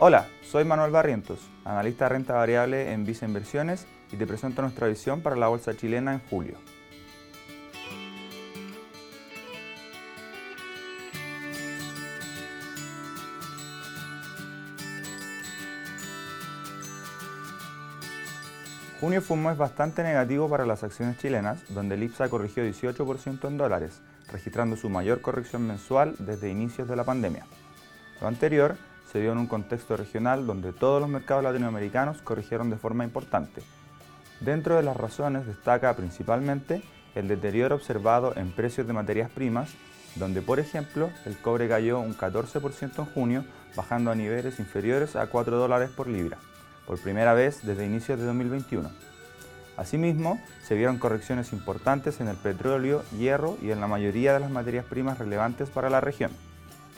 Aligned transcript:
Hola, 0.00 0.26
soy 0.42 0.64
Manuel 0.64 0.90
Barrientos, 0.90 1.38
analista 1.64 2.06
de 2.06 2.08
renta 2.08 2.34
variable 2.34 2.90
en 2.92 3.04
Visa 3.04 3.26
Inversiones 3.26 3.86
y 4.10 4.16
te 4.16 4.26
presento 4.26 4.60
nuestra 4.60 4.88
visión 4.88 5.20
para 5.20 5.36
la 5.36 5.46
bolsa 5.46 5.76
chilena 5.76 6.14
en 6.14 6.20
julio. 6.28 6.58
Junio 19.00 19.22
fue 19.22 19.36
un 19.36 19.44
mes 19.44 19.56
bastante 19.56 20.02
negativo 20.02 20.48
para 20.48 20.66
las 20.66 20.82
acciones 20.82 21.18
chilenas, 21.18 21.62
donde 21.68 21.94
el 21.94 22.02
IPSA 22.02 22.28
corrigió 22.28 22.64
18% 22.64 23.46
en 23.46 23.56
dólares, 23.56 24.00
registrando 24.32 24.74
su 24.76 24.90
mayor 24.90 25.20
corrección 25.20 25.68
mensual 25.68 26.16
desde 26.18 26.50
inicios 26.50 26.88
de 26.88 26.96
la 26.96 27.04
pandemia. 27.04 27.46
Lo 28.20 28.26
anterior 28.26 28.76
se 29.14 29.20
dio 29.20 29.30
en 29.30 29.38
un 29.38 29.46
contexto 29.46 29.96
regional 29.96 30.44
donde 30.44 30.72
todos 30.72 31.00
los 31.00 31.08
mercados 31.08 31.44
latinoamericanos 31.44 32.20
corrigieron 32.22 32.68
de 32.68 32.78
forma 32.78 33.04
importante. 33.04 33.62
Dentro 34.40 34.74
de 34.74 34.82
las 34.82 34.96
razones 34.96 35.46
destaca 35.46 35.94
principalmente 35.94 36.82
el 37.14 37.28
deterioro 37.28 37.76
observado 37.76 38.32
en 38.34 38.50
precios 38.50 38.88
de 38.88 38.92
materias 38.92 39.30
primas, 39.30 39.70
donde 40.16 40.42
por 40.42 40.58
ejemplo 40.58 41.10
el 41.26 41.38
cobre 41.38 41.68
cayó 41.68 42.00
un 42.00 42.16
14% 42.16 42.98
en 42.98 43.04
junio, 43.04 43.44
bajando 43.76 44.10
a 44.10 44.16
niveles 44.16 44.58
inferiores 44.58 45.14
a 45.14 45.28
4 45.28 45.58
dólares 45.58 45.90
por 45.90 46.08
libra 46.08 46.38
por 46.84 46.98
primera 46.98 47.34
vez 47.34 47.64
desde 47.64 47.86
inicios 47.86 48.18
de 48.18 48.26
2021. 48.26 48.90
Asimismo, 49.76 50.40
se 50.66 50.74
vieron 50.74 50.98
correcciones 50.98 51.52
importantes 51.52 52.20
en 52.20 52.26
el 52.26 52.36
petróleo, 52.36 53.04
hierro 53.16 53.58
y 53.62 53.70
en 53.70 53.80
la 53.80 53.86
mayoría 53.86 54.34
de 54.34 54.40
las 54.40 54.50
materias 54.50 54.84
primas 54.86 55.18
relevantes 55.18 55.70
para 55.70 55.88
la 55.88 56.00
región. 56.00 56.32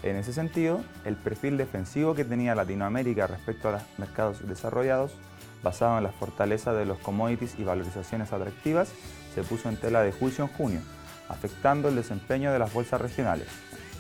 En 0.03 0.17
ese 0.17 0.33
sentido, 0.33 0.83
el 1.05 1.17
perfil 1.17 1.57
defensivo 1.57 2.15
que 2.15 2.25
tenía 2.25 2.55
Latinoamérica 2.55 3.27
respecto 3.27 3.69
a 3.69 3.73
los 3.73 3.83
mercados 3.99 4.47
desarrollados, 4.47 5.13
basado 5.63 5.99
en 5.99 6.05
la 6.05 6.13
fortaleza 6.13 6.73
de 6.73 6.85
los 6.85 6.99
commodities 6.99 7.59
y 7.59 7.65
valorizaciones 7.65 8.33
atractivas, 8.33 8.91
se 9.35 9.43
puso 9.43 9.69
en 9.69 9.77
tela 9.77 10.03
de 10.03 10.13
juicio 10.13 10.45
en 10.45 10.51
junio, 10.51 10.81
afectando 11.29 11.89
el 11.89 11.97
desempeño 11.97 12.53
de 12.53 12.59
las 12.59 12.73
bolsas 12.73 13.01
regionales. 13.01 13.49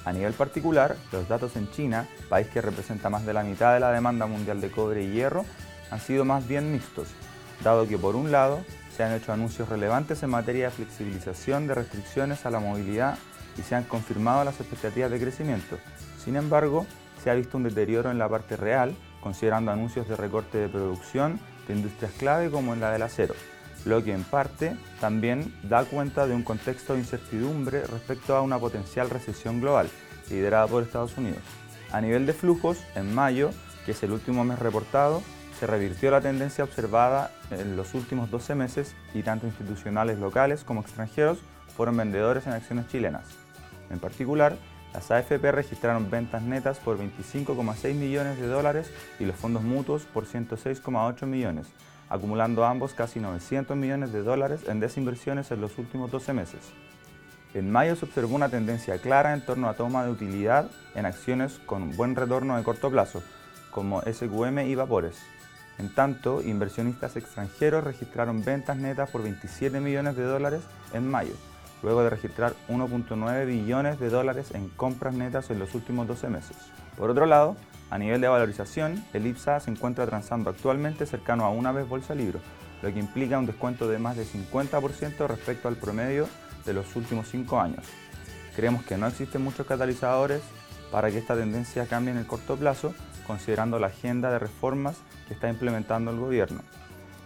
A 0.04 0.12
nivel 0.12 0.34
particular, 0.34 0.96
los 1.10 1.28
datos 1.28 1.56
en 1.56 1.68
China, 1.72 2.06
país 2.28 2.46
que 2.48 2.60
representa 2.60 3.10
más 3.10 3.26
de 3.26 3.32
la 3.32 3.42
mitad 3.42 3.74
de 3.74 3.80
la 3.80 3.90
demanda 3.90 4.26
mundial 4.26 4.60
de 4.60 4.70
cobre 4.70 5.02
y 5.02 5.10
hierro, 5.10 5.44
han 5.90 6.00
sido 6.00 6.24
más 6.24 6.46
bien 6.46 6.72
mixtos, 6.72 7.08
dado 7.64 7.88
que 7.88 7.98
por 7.98 8.14
un 8.14 8.30
lado 8.30 8.60
se 8.96 9.02
han 9.02 9.12
hecho 9.12 9.32
anuncios 9.32 9.68
relevantes 9.68 10.22
en 10.22 10.30
materia 10.30 10.66
de 10.66 10.70
flexibilización 10.70 11.66
de 11.66 11.74
restricciones 11.74 12.46
a 12.46 12.50
la 12.50 12.60
movilidad 12.60 13.18
y 13.58 13.62
se 13.62 13.74
han 13.74 13.84
confirmado 13.84 14.44
las 14.44 14.60
expectativas 14.60 15.10
de 15.10 15.20
crecimiento. 15.20 15.78
Sin 16.22 16.36
embargo, 16.36 16.86
se 17.22 17.30
ha 17.30 17.34
visto 17.34 17.56
un 17.56 17.64
deterioro 17.64 18.10
en 18.10 18.18
la 18.18 18.28
parte 18.28 18.56
real, 18.56 18.94
considerando 19.20 19.70
anuncios 19.70 20.08
de 20.08 20.16
recorte 20.16 20.58
de 20.58 20.68
producción 20.68 21.40
de 21.66 21.74
industrias 21.74 22.12
clave 22.18 22.50
como 22.50 22.74
en 22.74 22.80
la 22.80 22.92
del 22.92 23.02
acero, 23.02 23.34
lo 23.84 24.02
que 24.04 24.12
en 24.12 24.24
parte 24.24 24.76
también 25.00 25.54
da 25.62 25.84
cuenta 25.84 26.26
de 26.26 26.34
un 26.34 26.42
contexto 26.42 26.92
de 26.92 27.00
incertidumbre 27.00 27.84
respecto 27.86 28.36
a 28.36 28.42
una 28.42 28.58
potencial 28.58 29.10
recesión 29.10 29.60
global, 29.60 29.88
liderada 30.30 30.66
por 30.66 30.82
Estados 30.82 31.16
Unidos. 31.18 31.42
A 31.92 32.00
nivel 32.00 32.26
de 32.26 32.32
flujos, 32.32 32.78
en 32.94 33.14
mayo, 33.14 33.50
que 33.84 33.92
es 33.92 34.02
el 34.02 34.12
último 34.12 34.44
mes 34.44 34.58
reportado, 34.58 35.22
se 35.58 35.66
revirtió 35.66 36.10
la 36.10 36.20
tendencia 36.20 36.64
observada 36.64 37.30
en 37.50 37.76
los 37.76 37.94
últimos 37.94 38.30
12 38.30 38.54
meses 38.54 38.94
y 39.14 39.22
tanto 39.22 39.46
institucionales 39.46 40.18
locales 40.18 40.64
como 40.64 40.80
extranjeros 40.80 41.38
fueron 41.76 41.96
vendedores 41.96 42.46
en 42.46 42.52
acciones 42.52 42.88
chilenas. 42.88 43.45
En 43.90 43.98
particular, 43.98 44.56
las 44.92 45.10
AFP 45.10 45.52
registraron 45.52 46.10
ventas 46.10 46.42
netas 46.42 46.78
por 46.78 46.98
25,6 46.98 47.94
millones 47.94 48.38
de 48.38 48.46
dólares 48.46 48.90
y 49.18 49.24
los 49.24 49.36
fondos 49.36 49.62
mutuos 49.62 50.04
por 50.04 50.26
106,8 50.26 51.26
millones, 51.26 51.66
acumulando 52.08 52.64
ambos 52.64 52.94
casi 52.94 53.20
900 53.20 53.76
millones 53.76 54.12
de 54.12 54.22
dólares 54.22 54.62
en 54.68 54.80
desinversiones 54.80 55.50
en 55.50 55.60
los 55.60 55.76
últimos 55.78 56.10
12 56.10 56.32
meses. 56.32 56.60
En 57.54 57.70
mayo 57.70 57.96
se 57.96 58.04
observó 58.04 58.36
una 58.36 58.48
tendencia 58.48 58.98
clara 58.98 59.32
en 59.32 59.44
torno 59.44 59.68
a 59.68 59.74
toma 59.74 60.04
de 60.04 60.10
utilidad 60.10 60.70
en 60.94 61.06
acciones 61.06 61.60
con 61.66 61.96
buen 61.96 62.14
retorno 62.14 62.56
de 62.56 62.64
corto 62.64 62.90
plazo, 62.90 63.22
como 63.70 64.02
SQM 64.02 64.60
y 64.60 64.74
Vapores, 64.74 65.16
en 65.78 65.94
tanto, 65.94 66.40
inversionistas 66.42 67.16
extranjeros 67.16 67.84
registraron 67.84 68.42
ventas 68.44 68.76
netas 68.76 69.10
por 69.10 69.22
27 69.22 69.78
millones 69.80 70.16
de 70.16 70.24
dólares 70.24 70.62
en 70.94 71.08
mayo, 71.08 71.34
luego 71.82 72.02
de 72.02 72.10
registrar 72.10 72.54
1.9 72.68 73.46
billones 73.46 74.00
de 74.00 74.10
dólares 74.10 74.50
en 74.52 74.68
compras 74.70 75.14
netas 75.14 75.50
en 75.50 75.58
los 75.58 75.74
últimos 75.74 76.06
12 76.08 76.28
meses. 76.28 76.56
Por 76.96 77.10
otro 77.10 77.26
lado, 77.26 77.56
a 77.90 77.98
nivel 77.98 78.20
de 78.20 78.28
valorización, 78.28 79.04
el 79.12 79.26
IPSA 79.26 79.60
se 79.60 79.70
encuentra 79.70 80.06
transando 80.06 80.50
actualmente 80.50 81.06
cercano 81.06 81.44
a 81.44 81.50
una 81.50 81.72
vez 81.72 81.88
bolsa 81.88 82.14
libro, 82.14 82.40
lo 82.82 82.92
que 82.92 82.98
implica 82.98 83.38
un 83.38 83.46
descuento 83.46 83.88
de 83.88 83.98
más 83.98 84.16
de 84.16 84.24
50% 84.24 85.26
respecto 85.26 85.68
al 85.68 85.76
promedio 85.76 86.28
de 86.64 86.72
los 86.72 86.96
últimos 86.96 87.28
5 87.28 87.60
años. 87.60 87.84
Creemos 88.56 88.84
que 88.84 88.96
no 88.96 89.06
existen 89.06 89.42
muchos 89.42 89.66
catalizadores 89.66 90.42
para 90.90 91.10
que 91.10 91.18
esta 91.18 91.36
tendencia 91.36 91.86
cambie 91.86 92.12
en 92.12 92.18
el 92.18 92.26
corto 92.26 92.56
plazo, 92.56 92.94
considerando 93.26 93.78
la 93.78 93.88
agenda 93.88 94.30
de 94.30 94.38
reformas 94.38 94.96
que 95.28 95.34
está 95.34 95.48
implementando 95.48 96.10
el 96.10 96.18
gobierno. 96.18 96.60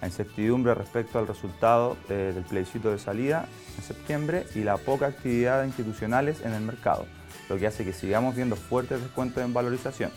La 0.01 0.09
incertidumbre 0.09 0.75
respecto 0.75 1.19
al 1.19 1.27
resultado 1.27 1.97
eh, 2.09 2.33
del 2.35 2.45
plebiscito 2.45 2.91
de 2.91 2.99
salida 2.99 3.47
en 3.77 3.85
septiembre 3.85 4.47
y 4.55 4.61
la 4.61 4.79
poca 4.79 5.07
actividad 5.07 5.61
de 5.61 5.67
institucionales 5.67 6.41
en 6.43 6.53
el 6.55 6.63
mercado, 6.63 7.07
lo 7.49 7.59
que 7.59 7.67
hace 7.67 7.85
que 7.85 7.93
sigamos 7.93 8.35
viendo 8.35 8.57
fuertes 8.57 9.03
descuentos 9.03 9.45
en 9.45 9.53
valorización. 9.53 10.11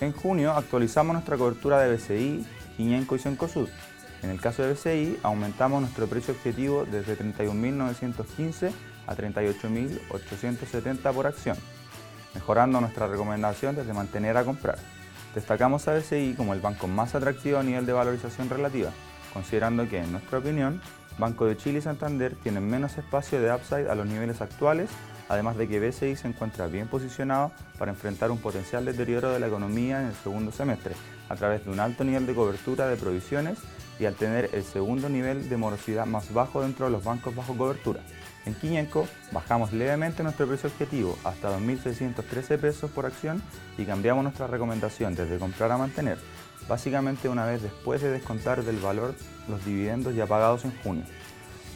En 0.00 0.12
junio 0.12 0.52
actualizamos 0.52 1.14
nuestra 1.14 1.36
cobertura 1.36 1.80
de 1.80 1.96
BCI, 1.96 2.46
Quiñenco 2.76 3.16
y 3.16 3.18
Cencosud. 3.18 3.68
En 4.22 4.30
el 4.30 4.40
caso 4.40 4.62
de 4.62 4.72
BCI, 4.72 5.18
aumentamos 5.24 5.80
nuestro 5.80 6.06
precio 6.06 6.34
objetivo 6.34 6.84
desde 6.84 7.16
31.915 7.18 8.70
a 9.08 9.16
38.870 9.16 11.12
por 11.12 11.26
acción, 11.26 11.56
mejorando 12.34 12.80
nuestra 12.80 13.08
recomendación 13.08 13.74
desde 13.74 13.92
mantener 13.92 14.36
a 14.36 14.44
comprar. 14.44 14.78
Destacamos 15.34 15.88
a 15.88 15.94
BCI 15.94 16.34
como 16.36 16.54
el 16.54 16.60
banco 16.60 16.86
más 16.86 17.14
atractivo 17.14 17.58
a 17.58 17.62
nivel 17.62 17.86
de 17.86 17.92
valorización 17.92 18.48
relativa, 18.48 18.90
considerando 19.38 19.88
que, 19.88 19.98
en 19.98 20.10
nuestra 20.10 20.38
opinión, 20.38 20.80
Banco 21.16 21.46
de 21.46 21.56
Chile 21.56 21.78
y 21.78 21.82
Santander 21.82 22.34
tienen 22.42 22.68
menos 22.68 22.98
espacio 22.98 23.40
de 23.40 23.54
upside 23.54 23.88
a 23.88 23.94
los 23.94 24.04
niveles 24.04 24.40
actuales, 24.40 24.90
además 25.28 25.56
de 25.56 25.68
que 25.68 25.78
BCI 25.78 26.16
se 26.16 26.26
encuentra 26.26 26.66
bien 26.66 26.88
posicionado 26.88 27.52
para 27.78 27.92
enfrentar 27.92 28.32
un 28.32 28.38
potencial 28.38 28.84
deterioro 28.84 29.30
de 29.30 29.38
la 29.38 29.46
economía 29.46 30.00
en 30.00 30.08
el 30.08 30.14
segundo 30.14 30.50
semestre, 30.50 30.96
a 31.28 31.36
través 31.36 31.64
de 31.64 31.70
un 31.70 31.78
alto 31.78 32.02
nivel 32.02 32.26
de 32.26 32.34
cobertura 32.34 32.88
de 32.88 32.96
provisiones 32.96 33.58
y 33.98 34.06
al 34.06 34.14
tener 34.14 34.50
el 34.52 34.64
segundo 34.64 35.08
nivel 35.08 35.48
de 35.48 35.56
morosidad 35.56 36.06
más 36.06 36.32
bajo 36.32 36.62
dentro 36.62 36.86
de 36.86 36.92
los 36.92 37.04
bancos 37.04 37.34
bajo 37.34 37.56
cobertura. 37.56 38.00
En 38.46 38.54
Quiñenco 38.54 39.06
bajamos 39.32 39.72
levemente 39.72 40.22
nuestro 40.22 40.46
precio 40.46 40.70
objetivo 40.70 41.18
hasta 41.24 41.58
2.613 41.58 42.58
pesos 42.58 42.90
por 42.90 43.06
acción 43.06 43.42
y 43.76 43.84
cambiamos 43.84 44.22
nuestra 44.22 44.46
recomendación 44.46 45.14
desde 45.14 45.38
comprar 45.38 45.70
a 45.72 45.78
mantener, 45.78 46.18
básicamente 46.68 47.28
una 47.28 47.44
vez 47.44 47.62
después 47.62 48.00
de 48.00 48.10
descontar 48.10 48.64
del 48.64 48.78
valor 48.78 49.14
los 49.48 49.64
dividendos 49.64 50.14
ya 50.14 50.26
pagados 50.26 50.64
en 50.64 50.72
junio. 50.82 51.04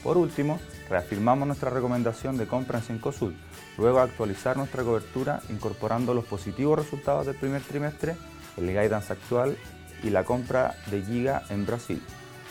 Por 0.02 0.16
último, 0.16 0.58
reafirmamos 0.88 1.46
nuestra 1.46 1.70
recomendación 1.70 2.36
de 2.36 2.46
compra 2.46 2.78
en 2.78 2.84
Cencosud, 2.84 3.32
luego 3.78 4.00
actualizar 4.00 4.56
nuestra 4.56 4.82
cobertura 4.82 5.40
incorporando 5.48 6.12
los 6.14 6.24
positivos 6.24 6.78
resultados 6.78 7.26
del 7.26 7.36
primer 7.36 7.62
trimestre, 7.62 8.16
el 8.56 8.66
guidance 8.66 9.12
actual 9.12 9.56
y 10.02 10.10
la 10.10 10.24
compra 10.24 10.76
de 10.90 11.02
Giga 11.02 11.42
en 11.50 11.66
Brasil. 11.66 12.02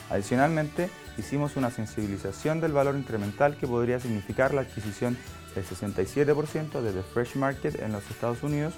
Adicionalmente, 0.09 0.89
hicimos 1.17 1.55
una 1.55 1.71
sensibilización 1.71 2.59
del 2.59 2.73
valor 2.73 2.95
incremental 2.95 3.55
que 3.55 3.67
podría 3.67 3.99
significar 3.99 4.53
la 4.53 4.61
adquisición 4.61 5.17
del 5.55 5.65
67% 5.65 6.81
de 6.81 6.91
The 6.91 7.03
Fresh 7.03 7.35
Market 7.35 7.81
en 7.81 7.91
los 7.91 8.09
Estados 8.09 8.43
Unidos, 8.43 8.73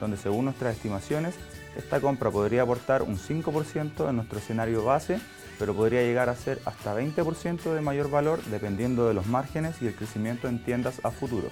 donde 0.00 0.16
según 0.16 0.44
nuestras 0.44 0.76
estimaciones, 0.76 1.34
esta 1.76 2.00
compra 2.00 2.30
podría 2.30 2.62
aportar 2.62 3.02
un 3.02 3.18
5% 3.18 4.08
en 4.08 4.16
nuestro 4.16 4.38
escenario 4.38 4.84
base, 4.84 5.20
pero 5.58 5.74
podría 5.74 6.02
llegar 6.02 6.28
a 6.28 6.36
ser 6.36 6.60
hasta 6.64 6.98
20% 6.98 7.74
de 7.74 7.80
mayor 7.80 8.10
valor 8.10 8.42
dependiendo 8.44 9.08
de 9.08 9.14
los 9.14 9.26
márgenes 9.26 9.80
y 9.80 9.86
el 9.86 9.94
crecimiento 9.94 10.48
en 10.48 10.62
tiendas 10.62 11.00
a 11.02 11.10
futuro. 11.10 11.48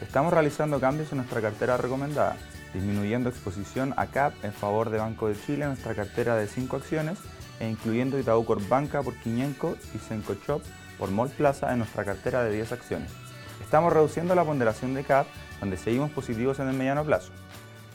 Estamos 0.00 0.32
realizando 0.32 0.78
cambios 0.80 1.10
en 1.12 1.18
nuestra 1.18 1.40
cartera 1.40 1.76
recomendada, 1.76 2.36
disminuyendo 2.74 3.28
exposición 3.28 3.94
a 3.96 4.06
CAP 4.06 4.44
en 4.44 4.52
favor 4.52 4.90
de 4.90 4.98
Banco 4.98 5.28
de 5.28 5.40
Chile 5.40 5.62
en 5.62 5.70
nuestra 5.70 5.94
cartera 5.94 6.36
de 6.36 6.46
5 6.46 6.76
acciones 6.76 7.18
e 7.60 7.68
incluyendo 7.68 8.18
Itaú 8.18 8.44
Banca 8.68 9.02
por 9.02 9.14
500 9.14 9.78
y 9.94 9.98
Senco 9.98 10.34
Shop 10.46 10.62
por 10.98 11.10
Mall 11.10 11.30
Plaza 11.30 11.72
en 11.72 11.78
nuestra 11.78 12.04
cartera 12.04 12.44
de 12.44 12.52
10 12.52 12.72
acciones. 12.72 13.10
Estamos 13.62 13.92
reduciendo 13.92 14.34
la 14.34 14.44
ponderación 14.44 14.94
de 14.94 15.04
CAP, 15.04 15.26
donde 15.60 15.76
seguimos 15.76 16.10
positivos 16.10 16.58
en 16.60 16.68
el 16.68 16.76
mediano 16.76 17.04
plazo. 17.04 17.32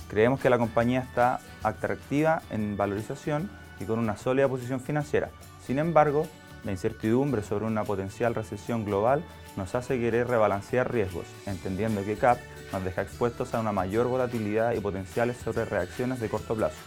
Creemos 0.10 0.40
que 0.40 0.50
la 0.50 0.58
compañía 0.58 1.00
está 1.00 1.40
atractiva 1.64 2.42
en 2.50 2.78
valorización 2.78 3.50
y 3.80 3.86
con 3.86 4.00
una 4.00 4.18
sólida 4.18 4.48
posición 4.48 4.80
financiera. 4.80 5.30
Sin 5.66 5.80
embargo, 5.80 6.28
la 6.63 6.71
incertidumbre 6.71 7.44
sobre 7.44 7.65
una 7.65 7.83
potencial 7.83 8.36
recesión 8.36 8.86
global 8.86 9.24
nos 9.56 9.75
hace 9.75 10.00
querer 10.00 10.27
rebalancear 10.27 10.92
riesgos, 10.92 11.25
entendiendo 11.45 12.04
que 12.04 12.15
CAP 12.15 12.39
nos 12.71 12.83
deja 12.83 13.01
expuestos 13.01 13.54
a 13.54 13.60
una 13.60 13.71
mayor 13.71 14.07
volatilidad 14.07 14.74
y 14.74 14.80
potenciales 14.80 15.38
sobre 15.38 15.65
reacciones 15.65 16.19
de 16.19 16.30
corto 16.30 16.56
plazo. 16.56 16.77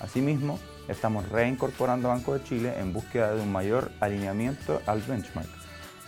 Asimismo, 0.00 0.58
estamos 0.88 1.28
reincorporando 1.28 2.08
Banco 2.08 2.34
de 2.34 2.42
Chile 2.44 2.74
en 2.78 2.92
búsqueda 2.92 3.34
de 3.34 3.42
un 3.42 3.52
mayor 3.52 3.92
alineamiento 4.00 4.80
al 4.86 5.00
benchmark, 5.02 5.48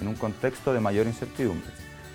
en 0.00 0.08
un 0.08 0.14
contexto 0.14 0.72
de 0.72 0.80
mayor 0.80 1.06
incertidumbre. 1.06 1.70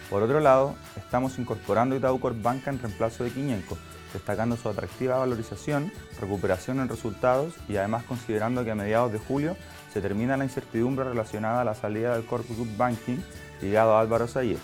Por 0.10 0.24
otro 0.24 0.40
lado, 0.40 0.76
estamos 0.96 1.38
incorporando 1.38 1.96
Itaú 1.96 2.20
Banca 2.42 2.72
en 2.72 2.80
reemplazo 2.80 3.26
de 3.26 3.32
Quiñenco, 3.32 3.78
destacando 4.14 4.56
su 4.56 4.70
atractiva 4.70 5.18
valorización, 5.18 5.92
recuperación 6.22 6.80
en 6.80 6.88
resultados 6.88 7.54
y 7.68 7.76
además 7.76 8.06
considerando 8.06 8.64
que 8.64 8.72
a 8.72 8.76
mediados 8.76 9.12
de 9.12 9.20
julio 9.20 9.58
se 9.92 10.00
termina 10.00 10.38
la 10.38 10.46
incertidumbre 10.46 11.04
relacionada 11.04 11.62
a 11.62 11.66
la 11.66 11.76
salida 11.76 12.14
del 12.14 12.26
Corp 12.26 12.48
Group 12.50 12.78
Banking 12.78 13.18
ligado 13.62 13.98
a 13.98 14.00
Álvaro 14.00 14.30
Sayé. 14.30 14.58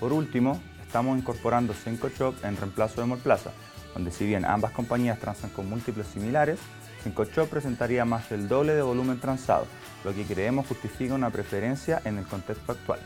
Por 0.00 0.12
último, 0.12 0.60
estamos 0.84 1.16
incorporando 1.16 1.74
Cinco 1.74 2.08
Shop 2.08 2.34
en 2.42 2.56
reemplazo 2.56 3.00
de 3.00 3.06
Molplaza, 3.06 3.52
donde 3.94 4.10
si 4.10 4.26
bien 4.26 4.44
ambas 4.44 4.72
compañías 4.72 5.20
transan 5.20 5.50
con 5.50 5.70
múltiples 5.70 6.08
similares, 6.08 6.58
Cinco 7.04 7.24
Shop 7.24 7.48
presentaría 7.48 8.04
más 8.04 8.28
del 8.30 8.48
doble 8.48 8.74
de 8.74 8.82
volumen 8.82 9.20
transado, 9.20 9.66
lo 10.02 10.12
que 10.12 10.24
creemos 10.24 10.66
justifica 10.66 11.14
una 11.14 11.30
preferencia 11.30 12.02
en 12.04 12.18
el 12.18 12.26
contexto 12.26 12.72
actual. 12.72 12.98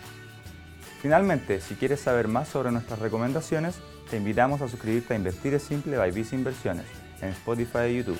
Finalmente, 1.06 1.60
si 1.60 1.76
quieres 1.76 2.00
saber 2.00 2.26
más 2.26 2.48
sobre 2.48 2.72
nuestras 2.72 2.98
recomendaciones, 2.98 3.78
te 4.10 4.16
invitamos 4.16 4.60
a 4.60 4.68
suscribirte 4.68 5.14
a 5.14 5.16
Invertir 5.16 5.54
es 5.54 5.62
Simple 5.62 5.96
by 5.98 6.10
Visa 6.10 6.34
Inversiones 6.34 6.84
en 7.20 7.28
Spotify 7.28 7.90
y 7.90 7.98
YouTube. 7.98 8.18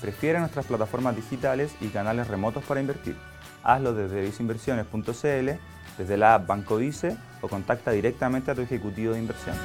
Prefiere 0.00 0.38
nuestras 0.38 0.66
plataformas 0.66 1.16
digitales 1.16 1.74
y 1.80 1.88
canales 1.88 2.28
remotos 2.28 2.62
para 2.62 2.80
invertir. 2.80 3.16
Hazlo 3.64 3.94
desde 3.94 4.22
viceinversiones.cl, 4.22 5.50
desde 5.98 6.16
la 6.16 6.36
app 6.36 6.46
Banco 6.46 6.76
Vice 6.76 7.16
o 7.40 7.48
contacta 7.48 7.90
directamente 7.90 8.52
a 8.52 8.54
tu 8.54 8.60
ejecutivo 8.60 9.14
de 9.14 9.18
inversión. 9.18 9.56